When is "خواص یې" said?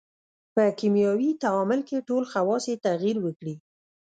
2.31-2.81